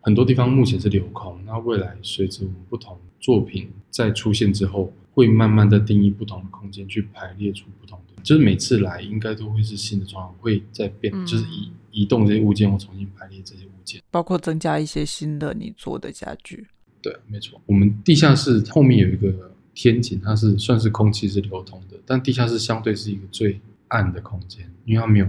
[0.00, 1.40] 很多地方目前是留空。
[1.46, 14.02] 那未来随着我们不同作品在出现之后，会慢慢的定义不同的空间，去排列出不同的，就是每次来应该都会是新的状况，会再变，嗯就是移移动这些物件或重新排列这些物件。
[14.10, 16.68] 包括增加一些新的你做的家具。
[17.08, 17.60] 对，没错。
[17.66, 19.32] 我们地下室后面有一个
[19.74, 25.28] 天井，它是算是空气是流通的，但地下室相对是一个最暗的空间，因为它没有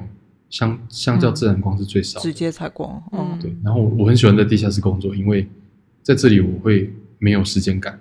[0.49, 2.23] 相相较自然光是最少的。
[2.23, 5.47] 直接采光，嗯，嗯对，然后我很喜欢在地下室工作，因为
[6.03, 7.99] 在这里我会没有时间感。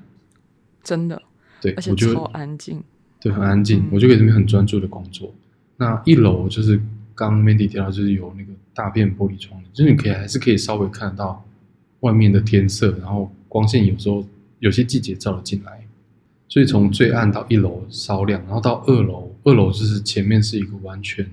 [0.83, 1.23] 真的，
[1.61, 2.83] 对，而且超安静。
[3.21, 5.35] 对，很安静，嗯我就可以这边很专注的工作。
[5.77, 6.81] 那一楼就是
[7.15, 11.45] 刚 Mandy 提到，就是有那个大片玻璃窗，就是你可以还是可以稍微看得到
[12.01, 14.25] 外面的天色，然后光线有时候
[14.59, 15.87] 有些季节照了进来，
[16.49, 21.29] 所以从最暗到一楼稍亮，然后到二楼，二楼就是前面是一个完全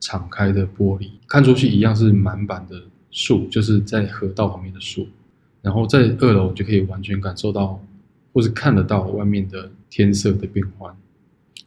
[0.00, 5.08] 敞开的玻璃，看出去一样是满版的树，就是在河道旁边的树，
[5.62, 7.82] 然后在二楼就可以完全感受到
[8.32, 10.94] 或是看得到外面的天色的变换，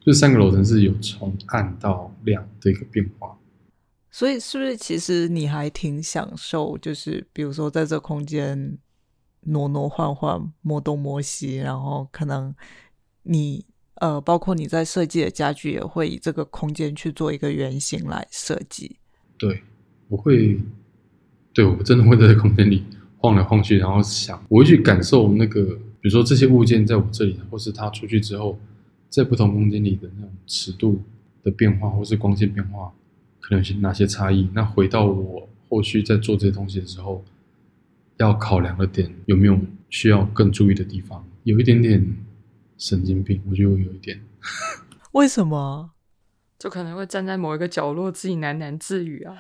[0.05, 3.36] 这三个楼层是有从暗到亮的一个变化。
[4.12, 8.77] 所以是不是其实你还挺享受，就是比如说在这空间
[9.41, 12.54] 挪挪换换、摸东摸西，然后可能
[13.23, 18.97] 你呃，包括你在设计的家具也会以这个空间去做一个原型来设计。
[19.38, 19.62] 对，
[20.08, 20.60] 我会，
[21.54, 22.84] 对我真的会在这空间里
[23.17, 25.63] 晃来晃去，然后想，我会去感受那个，
[26.02, 28.58] 比如说这些物件在我这里，或是它出去之后，
[29.10, 31.02] 在不同空间里的那种尺度
[31.43, 32.91] 的变化，或是光线变化，
[33.39, 34.49] 可能有些哪些差异。
[34.54, 37.23] 那回到我后续在做这些东西的时候，
[38.19, 41.25] 要考量的点有没有需要更注意的地方？
[41.43, 42.05] 有一点点
[42.77, 44.19] 神经病，我觉得我有一点。
[45.13, 45.91] 为什么？
[46.60, 49.34] 就可能会站在某一个角落自己喃喃自语啊。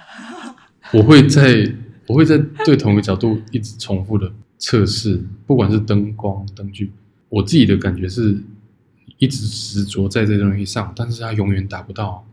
[0.93, 1.69] 我会在
[2.07, 6.91] 我会在对同一个角度一直重复的测试，不管是灯光、灯具，
[7.27, 8.41] 我自己的感觉是
[9.17, 12.25] 一直执着在这东西上，但是它永远达不到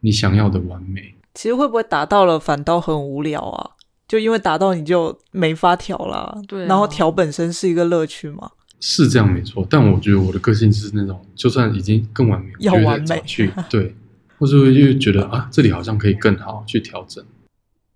[0.00, 1.14] 你想要的完美。
[1.32, 3.70] 其实会不会达到了反倒很无聊啊？
[4.06, 6.36] 就因为达到你就没法调啦。
[6.46, 8.50] 对啊然后调本身是一个乐趣嘛。
[8.80, 13.94] 是这样没错，但我觉得我的个性是那种，就算已经更完美，要完美去 对，
[14.38, 17.24] 或者会就觉得啊，这里好像可以更好去调整。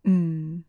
[0.05, 0.65] 嗯，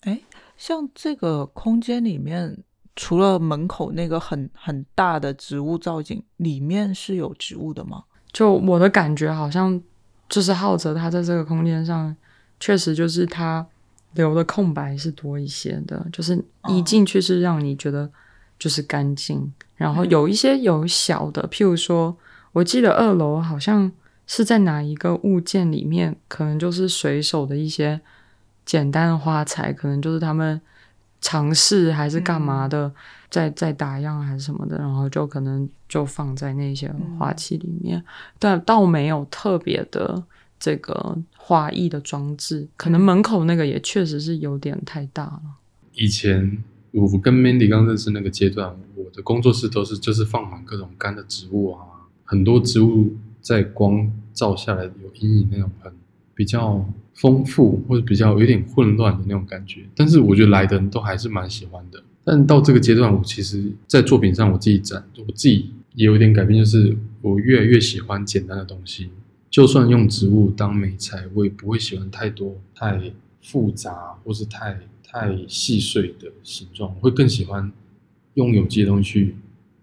[0.00, 0.22] 哎，
[0.56, 2.56] 像这个空间里面，
[2.94, 8.04] 除了门口那个很很大的植物造景，里面是有植物的吗？
[8.32, 9.78] 就我的感觉，好像
[10.30, 12.16] 就是浩哲他在这个空间上，
[12.58, 13.66] 确实就是他
[14.16, 18.10] 留的空白是多一些的，就是一进去是让你觉得
[18.58, 22.16] 就是干净，然后有一些有小的，譬如说，
[22.52, 23.90] 我记得二楼好像
[24.26, 28.00] 是在哪一个物件里面，可能就是随手的一些
[28.64, 30.60] 简单的花材，可能就是他们
[31.20, 32.92] 尝试还是干嘛的，
[33.30, 38.02] 在在打样还是什么的，然后就可能就放在那些花器里面，
[38.38, 40.22] 但倒没有特别的
[40.58, 42.68] 这个花艺的装置。
[42.76, 45.42] 可能门口那个也确实是有点太大了。
[45.94, 51.80] 以前我跟 Mandy 刚认识那个阶段，我的工作室都是就是放满各种干的植物啊，
[52.24, 55.92] 很多植物在光照下来有阴影那种很
[56.34, 59.82] 比较丰富或者比较有点混乱的那种感觉。
[59.94, 62.02] 但是我觉得来的人都还是蛮喜欢的。
[62.24, 69.10] 但到这个阶段，我其实在作品上我自己展，我自己也有点改变，就是我越来越喜欢简单的东西。
[69.50, 74.78] 就算用植物当美材，我也不会喜欢太多太复杂或是太。
[75.08, 77.72] 太细碎的形状，我会更喜欢
[78.34, 79.34] 用有机的东西，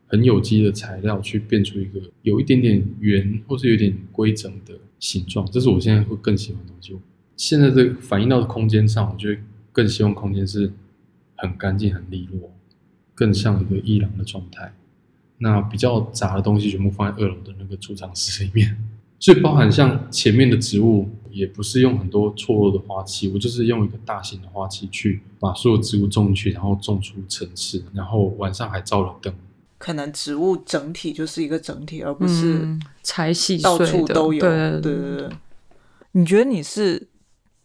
[0.05, 6.95] 很有机的材料去变出一个有一点点圆或是有点规整的形状，这是我现在会更喜欢的东西。
[7.35, 9.39] 现在这反映到空间上，我就会
[9.71, 10.71] 更希望空间是
[11.37, 12.51] 很干净、很利落，
[13.15, 14.71] 更像一个伊朗的状态。
[15.39, 18.77] 那比较杂的东西全部放在二楼的那个储藏室里面，
[19.23, 21.07] 所以包含像前面的植物。
[21.33, 29.33] 也不是用很多错落的花器，我就是用一个大型的花器去把所有植物种进去，然后种出层次，然后晚上还照了灯。
[29.79, 34.39] 可能植物整体就是一个整体，而不是拆细到处都有。
[34.39, 35.29] 对对对。
[36.11, 37.07] 你觉得你是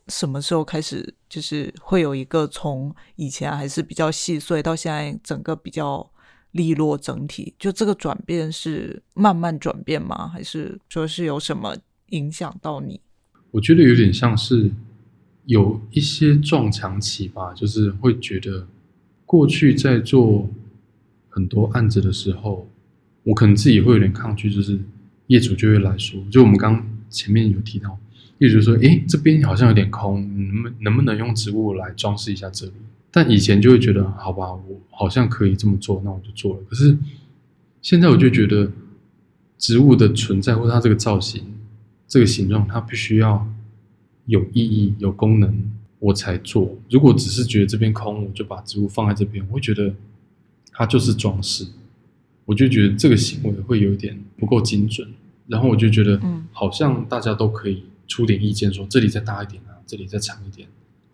[0.06, 6.10] 什么时候开始，就是会有一个从以前还是比较细碎，到现在整个比较
[6.52, 7.54] 利落整体？
[7.58, 10.28] 就这个转变是慢慢转变吗？
[10.28, 11.76] 还是说是有什么
[12.10, 13.00] 影响到你？
[13.50, 14.70] 我觉得有点像是
[15.46, 18.66] 有一些撞墙期吧，就是会觉得
[19.24, 20.48] 过去在做
[21.28, 22.68] 很多案子的时候，
[23.24, 24.78] 我可能自己会有点抗拒，就是
[25.28, 27.98] 业主就会来说，就我们刚前面有提到，
[28.38, 30.20] 业主说：“诶，这边好像有点空，
[30.52, 32.72] 能不能不能用植物来装饰一下这里？”
[33.10, 36.62] 但以前就会觉得，好吧，我好像可以这么做，那我就做了。
[36.68, 36.96] 可是
[37.82, 38.70] 现在我就觉得，
[39.56, 41.54] 植物的存在或它这个造型。
[42.06, 43.46] 这个形状它必须要
[44.24, 45.54] 有意义、有功能，
[45.98, 46.74] 我才做。
[46.88, 49.94] 如果只是觉得这边空，我就把植物放在这边，我会觉得
[50.72, 51.66] 它就是装饰。
[52.46, 55.06] 我就觉得这个行为会有点不够精准。
[55.48, 60.66] 然后我就觉得，嗯，好像大家都可以出点意见，说这里再大一点啊，这里再长一点。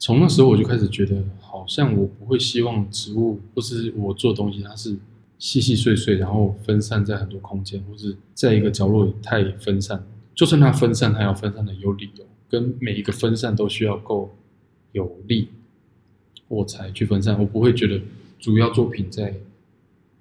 [0.05, 4.95] 从那时候我就开始觉得，好像我不会希望植物或是我做东西，它是
[5.39, 10.05] 细细碎碎，然后分散在很多空间，或是在一个角落里太分散。
[10.35, 14.31] 就算它分散，它要分散的有理由，跟每一个分散都需要够
[14.93, 15.49] 有力，
[16.49, 17.41] 我才去分散。
[17.41, 17.99] 我不会觉得
[18.39, 19.35] 主要作品在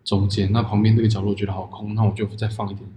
[0.05, 2.89] 中间，那旁边这个角落觉得好空，那我就再放一点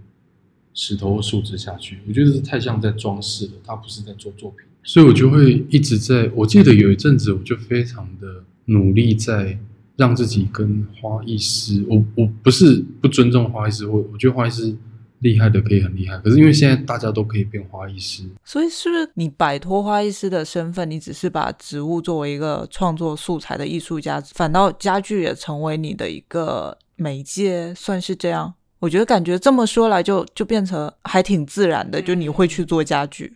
[0.73, 1.99] 石头或树枝下去。
[2.07, 6.31] 我觉得是太像在装饰了，它不是在做作品，所以我就会一直在。
[6.33, 9.59] 我记得有一阵子，我就非常的努力在
[9.97, 14.75] 让自己跟花艺师，我我不是不尊重花艺师，我我觉得花艺师。
[15.21, 28.53] 厉害的可以很厉害，可是因为现在大家都可以变花艺师，所以是不是你摆脱花艺师的身份，你只是把植物作为一个创作素材的艺术家，反倒家具也成为你的一个媒介，算是这样？
[28.77, 33.33] 我觉得感觉这么说来，就就变成还挺自然的，就你会去做家具。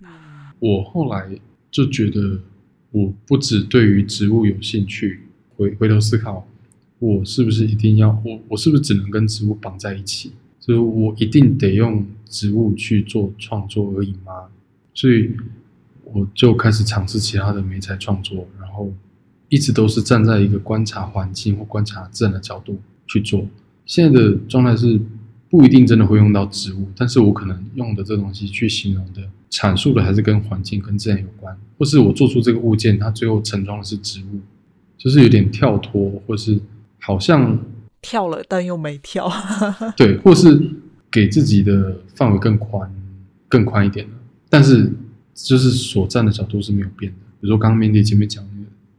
[0.61, 1.27] 我后来
[1.71, 2.39] 就觉得，
[2.91, 5.21] 我不止对于植物有兴趣，
[5.57, 6.47] 回回头思考，
[6.99, 10.33] 我是不是一定要我我是不是只能跟植物绑在一起？
[10.59, 14.49] 就是我一定得用植物去做创作而已吗？
[14.93, 15.31] 所以
[16.03, 18.93] 我就开始尝试其他的媒材创作，然后
[19.49, 23.47] 一直都是站在一个观察环境或观察自然的角度去做。
[23.87, 24.99] 现在的状态是
[25.51, 34.39] 不一定真的会用到植物，但是我可能用的这东西去形容的、阐述的还是跟环境、跟自然有关，或是我做出这个物件，它最后盛装的是植物，
[34.97, 36.57] 就是有点跳脱，或是
[36.99, 37.59] 好像。
[38.01, 39.29] 跳了，但又没跳。
[39.95, 40.59] 对，或是
[41.11, 42.89] 给自己的范围更宽、
[43.47, 44.13] 更宽一点的，
[44.49, 44.91] 但是
[45.35, 47.17] 就是所站的角度是没有变的。
[47.41, 48.43] 比如说刚刚面对前面讲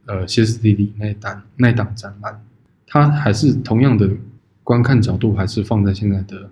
[0.05, 2.41] 那个呃歇斯底里那一档那一档展览，
[2.85, 4.07] 它还是同样的
[4.63, 6.49] 观看角度，还是放在现在的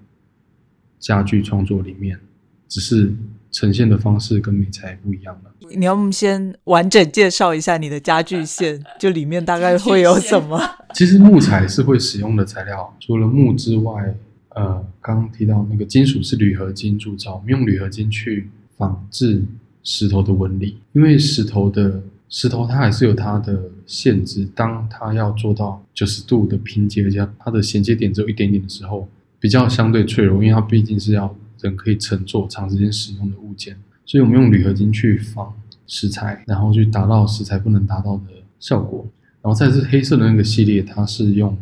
[1.00, 2.20] 家具创作里面，
[2.68, 3.14] 只是
[3.52, 5.52] 呈现的方式跟美材不一样了。
[5.76, 10.60] 你要不先完整介绍一下你的家具线，就里面大概会有什么？
[10.94, 14.14] 其实木材是会使用的材料，除了木之外，
[14.50, 19.42] 呃，刚刚提到那个金属是铝合金铸造，我们用铝合金去仿制
[19.84, 29.08] 石头的纹理，因为石头的石头它还是有它的限制，当它要做到九十度的拼接，而且它的衔接点只有一点点的时候，
[29.38, 33.76] 比较相对脆弱，因为它毕竟是要人可以乘坐、长时间使用的物件，
[34.06, 35.54] 所以我们用铝合金去仿
[35.88, 38.24] 石材，然后去达到石材不能达到的
[38.60, 39.06] 效果。
[39.42, 41.58] 然后再是黑色的那个系列，它是用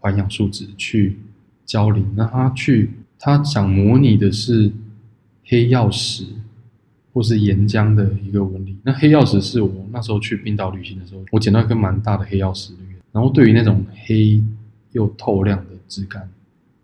[0.00, 1.18] 环氧树脂去
[1.64, 4.72] 浇淋，那它去，它想模拟的是
[5.44, 6.24] 黑曜石
[7.12, 8.76] 或是岩浆的一个纹理。
[8.84, 14.42] 那黑曜石是我那时候去冰岛旅行的时候，我捡到一颗蛮大的黑曜石的圆，然后对于那种黑
[14.92, 16.28] 又透亮的质感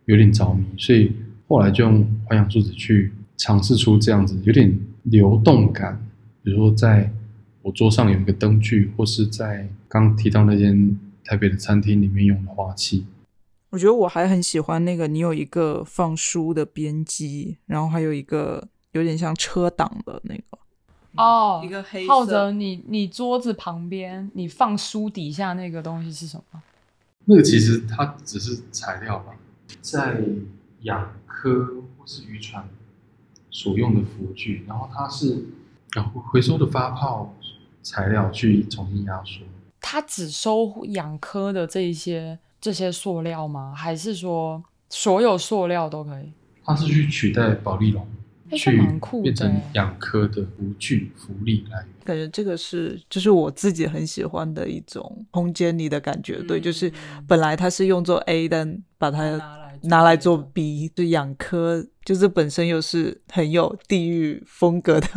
[0.07, 1.13] 有点着迷，所以
[1.49, 6.01] 后来就用环氧树脂去尝试出这样子有点流动感，
[6.43, 7.11] 比如说在
[7.63, 13.05] 我桌上有一个灯具，或是在刚提到那间台北的餐厅里面用的花器。
[13.71, 20.43] 我觉得我还很喜欢那个，你有一个放书的边机，然后还有一个有点像车挡的那个。
[21.17, 26.63] 哦，一个黑色浩哲，你你桌子旁边你放书底下那个东西是什么？
[27.25, 29.35] 那个其实它只是材料吧，
[29.81, 30.21] 在
[30.83, 32.69] 养科或是渔船
[33.51, 35.45] 所用的浮具，然后它是
[35.95, 37.35] 然后回收的发泡
[37.83, 39.43] 材料去重新压缩。
[39.81, 43.73] 它只收养科的这一些这些塑料吗？
[43.75, 46.31] 还是说所有塑料都可以？
[46.63, 48.07] 它是去取代保利龙，
[48.53, 48.71] 去
[49.23, 51.89] 变成欸养科的浮具浮力来源。
[52.05, 56.93] 感觉这个是就是我自己很喜欢的一种空间里的感觉，对，就是
[57.27, 59.41] 本来它是用作 A，但把它
[59.83, 65.09] 拿来做 B，就养科，就是本身又是很有地域风格的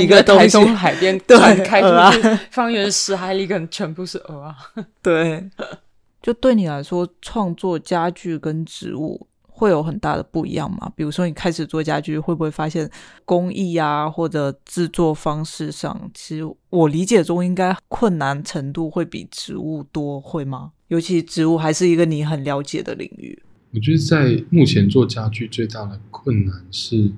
[0.00, 4.56] 一个东西台中海边 对展开鹅啊出去，方圆十海里可能全部是鹅啊。
[5.02, 5.50] 对，
[6.22, 9.26] 就对你来说，创作家具跟植物
[9.60, 10.90] 会有很大的不一样吗？
[10.96, 12.90] 比如说，你开始做家具，会不会发现
[13.26, 20.72] 工艺啊，或者制作方式上，其实我理解中应该困难程度会比植物多，会吗？
[20.88, 23.38] 尤其植物还是一个你很了解的领域。
[23.74, 27.12] 我觉得在目前做家具最大的困难是，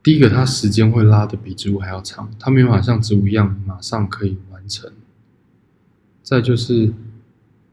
[0.00, 4.88] 第一个它时间会拉的比植物还要长，它没有办法像植物一样马上可以完成。
[6.22, 6.92] 再就是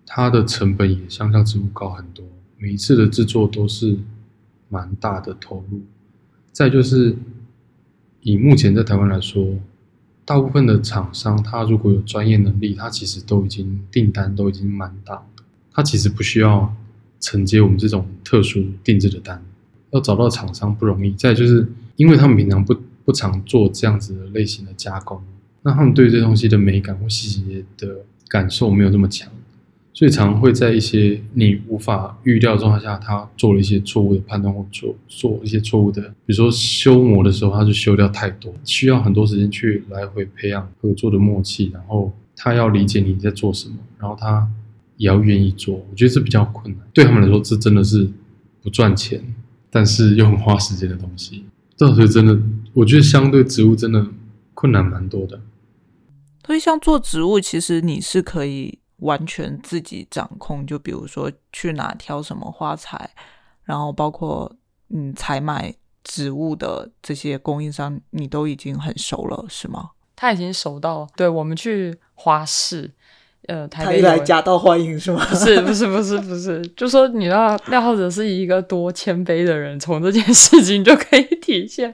[0.08, 2.26] 它的成本也相较植物高很多，
[2.62, 3.98] 每一次的制作都是
[4.70, 5.82] 蛮大的投入。
[6.52, 7.16] 再就是
[8.22, 9.56] 以目前在台湾来说，
[10.24, 15.26] 大部分的厂商他如果有专业能力，他其实都已经订单都已经蛮大，
[15.72, 16.72] 他其实不需要
[17.20, 19.44] 承接我们这种特殊定制的单，
[19.90, 21.12] 要找到厂商不容易。
[21.14, 25.20] 再就是因为他们平常不不常做这样子的类型的加工，
[25.64, 29.32] 那他们对这东西的美感或细节的感受没有这么强，
[29.94, 44.48] 所以常会在一些你无法预料状态下，他做了一些错误的判断或做做一些错误的，比如说修模的时候，他就修掉太多，需要很多时间去来回培养合作的默契，然后他要理解你在做什么，然后他
[44.98, 46.88] 也要愿意做，我觉得这比较困难。
[46.94, 48.10] 对他们来说，这真的是
[48.64, 49.22] 不赚钱，
[49.70, 51.44] 但是又很花时间的东西。
[51.76, 52.40] 这所以真的，
[52.74, 54.06] 我觉得相对植物真的
[54.54, 55.42] 困难蛮多的。
[56.46, 60.66] 所以，像做植物，其实你是可以完全自己掌控。
[60.66, 63.12] 就比如说去哪挑什么花材，
[63.64, 64.52] 然后包括
[64.90, 65.72] 嗯采买
[66.04, 69.92] 植物的这些供应商，你都已经很熟了，是吗？
[70.16, 72.92] 他已经熟到，对我们去花市，
[73.48, 75.26] 呃，台他一来夹道欢迎是吗？
[75.30, 81.92] 不是不是不是不是，就说你知道廖浩哲是一个多谦卑的人，从这件事情就可以体现。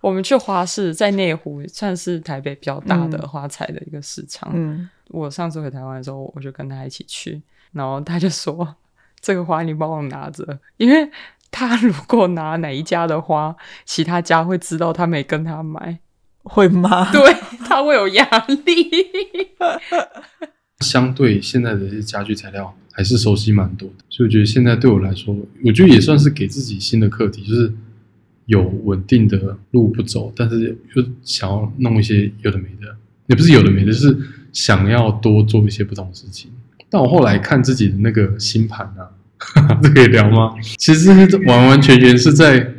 [0.00, 4.50] 我们去花市，在内湖算是台北比较大的嗯花材的一个市场。
[4.54, 7.40] 嗯，我上次回台湾的时候，我就跟他一起去，
[7.72, 8.76] 然后他就说
[9.20, 11.10] ：“这个花你帮我拿着，因为
[11.50, 15.98] 他如果拿哪一家的花，其他家会知道他没跟他买，
[16.42, 17.10] 会吗？
[17.12, 17.20] 对
[17.66, 18.24] 他会有压
[18.64, 18.90] 力。
[20.80, 25.34] 相对现在的一些家具材料还是熟悉蛮多的，所以我觉得现在对我来说，
[25.64, 27.72] 我觉得也算是给自己新的课题，就是
[28.46, 32.96] 有稳定的路不走，但是又想要弄一些有的没的，
[33.26, 34.16] 也不是有的没的，就是
[34.52, 36.50] 想要多做一些不同的事情。
[36.90, 39.10] 但我后来看自己的那个星盘啊，
[39.82, 40.54] 这可以聊吗？
[40.78, 41.10] 其实
[41.46, 42.74] 完完全全是在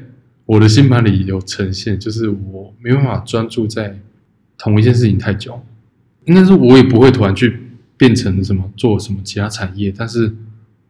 [0.46, 4.00] 我的星盘里有呈现，就是我没办法专注在
[4.58, 5.62] 同一件事情太久。
[6.26, 7.60] 应该是我也不会突然去
[7.98, 10.36] 变成什么做什么其他产业，但是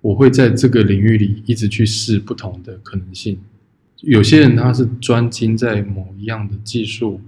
[0.02, 3.38] 我会在这个领域里一直去试不同的可能性。
[4.02, 7.20] 有些人他是专精在某一样的技术，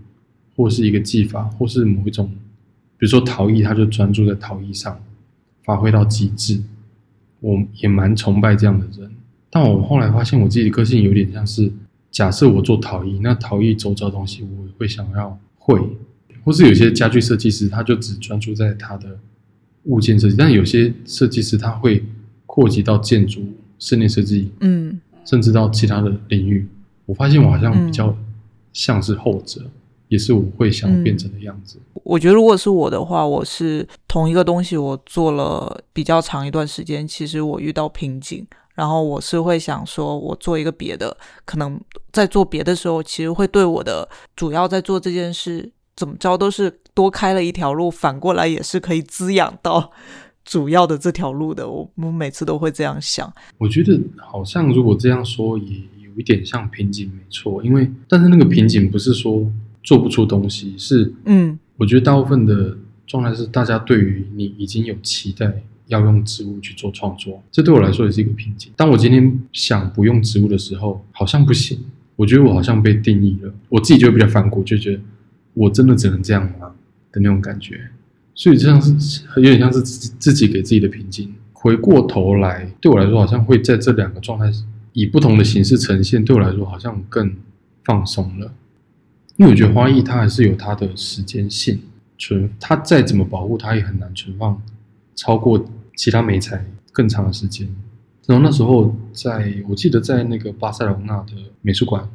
[0.55, 2.31] 或是一个技法，或是某一种，
[3.01, 4.95] 比如说陶艺，他就专注在陶艺上，
[5.63, 6.61] 发挥到极致。
[7.39, 9.11] 我也蛮崇拜这样的人，
[9.49, 11.71] 但我后来发现我自己的个性有点像是，
[12.11, 15.81] 假设我做陶艺，那陶艺周遭的东西我也会想要会，
[16.43, 19.17] 或是有些家具设计师他就只专注在他的
[19.85, 22.05] 物件设计，但有些设计师他会
[22.45, 23.43] 扩及到建筑、
[23.79, 25.01] 室内设计，嗯。
[25.23, 26.67] 甚至到其他的领域。
[27.05, 28.17] 我发现我好像比较
[28.73, 29.61] 像是后者，
[30.11, 31.79] 也是我会想变成的样子。
[32.03, 38.45] 我觉得如果是我的话，我是同一个东西，我做了比较长一段时间，其实我遇到瓶颈，
[38.75, 41.79] 然后我是会想说，我做一个别的，可能
[42.11, 49.91] 在做别的时候，其实会对我的主要在做这件事怎么着都是多开了一条路，反过来也是可以滋养到
[50.43, 51.69] 主要的这条路的。
[51.69, 53.31] 我我每次都会这样想。
[53.57, 57.63] 我觉得好像如果这样说，也有一点像瓶颈，没错。
[57.63, 59.49] 因为但是那个瓶颈不是说
[59.83, 62.77] 做不出东西，是嗯我觉得大部分的
[63.07, 68.71] 状态是大家对于你已经有期待，要用植物去做创作，这对我来说也是一个瓶颈。
[68.75, 71.79] 当我今天想不用植物的时候，好像不行。
[72.17, 75.01] 我觉得我好像被定义了，我自己就会比较反骨，就觉得
[75.55, 76.71] 我真的只能这样吗
[77.11, 77.81] 的那种感觉。
[78.35, 81.33] 所以这样是有点像是自己自己给自己的瓶颈。
[81.51, 84.45] 回过头来，对我来说好像会在这两个状态
[84.93, 87.33] 以不同的形式呈现，对我来说好像更
[87.83, 88.53] 放松了。
[89.41, 91.79] 因为我觉得花艺它还是有它的时间性，
[92.19, 94.61] 存它再怎么保护，它也很难存放
[95.15, 95.65] 超过
[95.95, 97.67] 其他美材更长的时间。
[98.27, 101.31] 然后那时候在我记得在那个巴塞罗那的
[101.63, 102.07] 美术馆，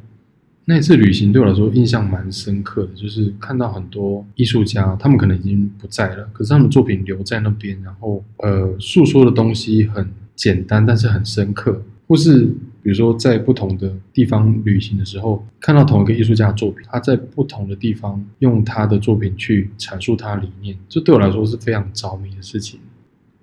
[0.63, 12.49] 那次旅行对我来说印象蛮深刻的，就是看到很多艺术家，他们可能已经不在了，可是他们作品留在那边，然后呃诉说的东西很简单，但是很深刻，或是
[12.87, 22.79] 比如说在不同的地方旅行的时候，看到同一个艺术家的作品，他在不同的地方用他的作品去阐述他的理念，这对我来说是非常着迷的事情，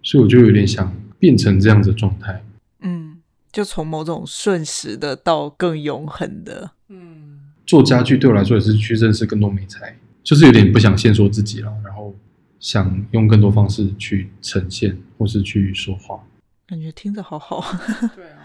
[0.02, 2.42] 所以我就有点想变成这样子的状态。
[2.80, 3.18] 嗯，
[3.52, 6.70] 就从某种瞬时的到更永恒的。
[6.88, 12.16] 嗯，做家具对我来说也是去认识更多美材，就是有点不想限缩自己了，然后
[12.58, 16.18] 想用更多方式去呈现或是去说话。
[16.66, 17.62] 感觉听着好好。
[18.16, 18.38] 对啊。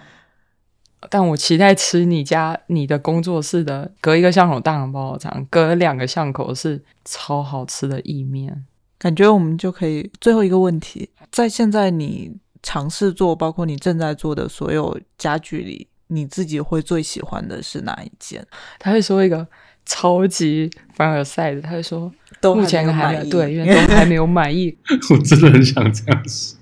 [1.10, 8.66] 但我期待吃你家你的工作室的隔一个巷口大肠包小肠，隔两个巷口是超好吃的意面。
[8.98, 18.46] 感觉我们就可以最后一个问题，在现在你尝试做，包括你正在做的所有家具里，你自己会最喜欢的是哪一件？
[18.78, 19.48] 他会说一个
[19.86, 24.78] 超级凡尔赛的，他会说都目前还没有对，因为都还没有满意。
[25.12, 26.60] 我真的很想这样说。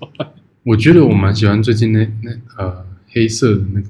[0.64, 3.88] 我觉得我蛮喜欢最近那那呃黑色的那个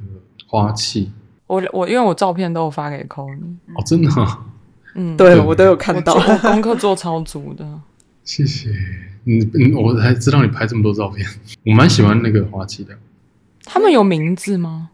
[0.48, 1.12] 花器
[1.46, 4.46] 我我因为我照片都有发给 c o n 哦，真的、啊，
[4.96, 7.66] 嗯，对对我都有看到功课做超足的。
[8.24, 8.70] 谢谢
[9.24, 11.26] 你，你，我才知道你拍这么多照片，
[11.66, 12.98] 我蛮喜欢那个花器的。
[13.64, 14.90] 他们有名字吗？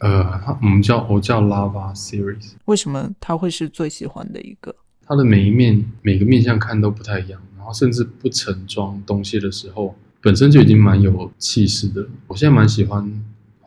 [0.00, 4.74] 呃，他我们叫我叫 Lava Series，为什么他会是最喜欢的一个？
[5.06, 12.04] 它的每一面每个面相看都不太一样，然后甚至不盛装东西的时候，本身就已经蛮有气势的。
[12.26, 13.08] 我现在蛮喜欢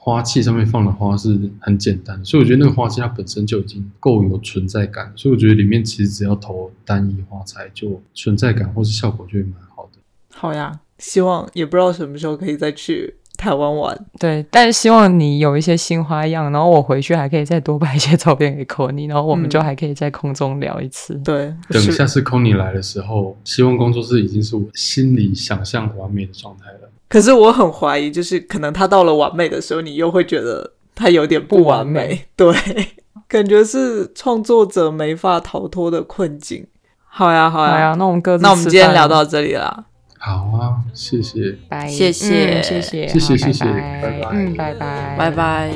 [0.06, 9.98] 花器上面放的花是很简单，所以我觉得那个花器它本身就已经够有存在感，所以我觉得里面其实只要投单一花材，就存在感或是效果就会蛮好的。
[10.36, 14.06] 好呀，希望也不知道什么时候可以再去台湾玩。
[14.20, 21.16] 对，但是希望你有一些新花样，然后我回去还可以再多拍一些照片给 c o n 然后我们嗯就还可以在空中聊一次。
[21.24, 26.92] 对，等下次 c o n y 来的时候，希望工作室已经是我心里想象完美的状态了。
[27.08, 32.26] 可是我很怀疑，就是可能他到了完美的时候，你又会觉得他有点不完美。
[32.36, 32.54] 对，
[33.28, 36.68] 感觉是创作者没法逃脱的困境。
[37.08, 39.86] 好呀，好呀，那我们各自那我们今天聊到这里了。
[40.18, 43.66] 好啊，谢谢，谢谢，谢谢，谢谢，
[44.02, 45.72] 拜拜，嗯，拜拜，拜拜。